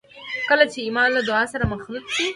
کله 0.49 0.65
چې 0.71 0.79
ایمان 0.85 1.09
له 1.13 1.21
دعا 1.29 1.43
سره 1.53 1.71
مخلوط 1.73 2.05
شي 2.15 2.25